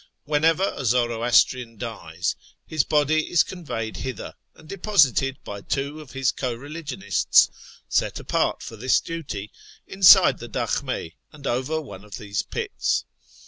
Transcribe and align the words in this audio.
Whenever 0.25 0.73
a 0.75 0.83
Zoro 0.83 1.21
astrian 1.21 1.77
dies, 1.77 2.35
his 2.65 2.83
body 2.83 3.29
is 3.29 3.43
conveyed 3.43 3.97
hither, 3.97 4.33
and 4.55 4.67
deposited 4.67 5.37
by 5.43 5.61
teherAn 5.61 5.61
89 5.61 5.69
two 5.93 6.01
of 6.01 6.11
his 6.13 6.31
co 6.31 6.55
religionists 6.55 7.51
(set 7.87 8.19
apart 8.19 8.63
for 8.63 8.75
this 8.75 8.99
duty) 8.99 9.51
inside 9.85 10.39
the 10.39 10.49
dakhm6 10.49 11.11
and 11.31 11.45
over 11.45 11.79
one 11.79 12.03
of 12.03 12.17
these 12.17 12.41
pits. 12.41 13.05